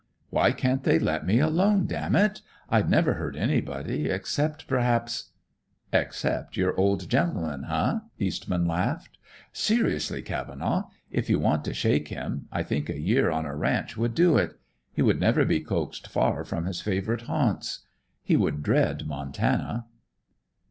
Why 0.31 0.51
can't 0.51 0.81
they 0.83 0.97
let 0.97 1.27
me 1.27 1.37
alone, 1.39 1.85
damn 1.85 2.15
it! 2.15 2.41
I'd 2.71 2.89
never 2.89 3.13
hurt 3.13 3.35
anybody, 3.35 4.09
except, 4.09 4.65
perhaps" 4.67 5.29
"Except 5.93 6.57
your 6.57 6.75
old 6.75 7.07
gentleman, 7.07 7.65
eh?" 7.65 7.99
Eastman 8.17 8.65
laughed. 8.65 9.19
"Seriously, 9.53 10.23
Cavenaugh, 10.23 10.89
if 11.11 11.29
you 11.29 11.37
want 11.37 11.63
to 11.65 11.73
shake 11.75 12.07
him, 12.07 12.47
I 12.51 12.63
think 12.63 12.89
a 12.89 12.99
year 12.99 13.29
on 13.29 13.45
a 13.45 13.55
ranch 13.55 13.95
would 13.95 14.15
do 14.15 14.37
it. 14.39 14.59
He 14.91 15.03
would 15.03 15.19
never 15.19 15.45
be 15.45 15.59
coaxed 15.59 16.07
far 16.07 16.43
from 16.45 16.65
his 16.65 16.81
favorite 16.81 17.27
haunts. 17.29 17.81
He 18.23 18.35
would 18.35 18.63
dread 18.63 19.05
Montana." 19.05 19.85